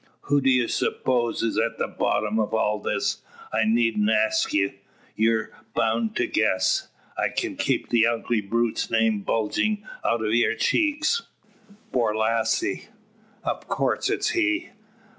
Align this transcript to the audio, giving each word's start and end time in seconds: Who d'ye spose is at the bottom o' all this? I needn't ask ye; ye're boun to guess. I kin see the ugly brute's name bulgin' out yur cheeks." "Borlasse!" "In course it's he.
Who 0.21 0.41
d'ye 0.41 0.65
spose 0.65 1.43
is 1.43 1.59
at 1.59 1.77
the 1.77 1.87
bottom 1.87 2.39
o' 2.39 2.47
all 2.47 2.79
this? 2.79 3.21
I 3.53 3.65
needn't 3.65 4.09
ask 4.09 4.51
ye; 4.51 4.79
ye're 5.15 5.51
boun 5.75 6.09
to 6.15 6.25
guess. 6.25 6.87
I 7.19 7.29
kin 7.29 7.55
see 7.59 7.85
the 7.87 8.07
ugly 8.07 8.41
brute's 8.41 8.89
name 8.89 9.19
bulgin' 9.21 9.83
out 10.03 10.21
yur 10.21 10.55
cheeks." 10.55 11.21
"Borlasse!" 11.93 12.63
"In 13.47 13.55
course 13.67 14.09
it's 14.09 14.29
he. 14.29 14.69